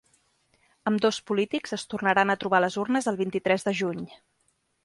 Ambdós 0.91 1.19
polítics 1.31 1.75
es 1.77 1.85
tornaran 1.93 2.35
a 2.35 2.39
trobar 2.45 2.63
a 2.63 2.65
les 2.67 2.81
urnes 2.85 3.11
el 3.13 3.23
vint-i-tres 3.23 3.67
de 3.69 3.79
juny. 3.83 4.05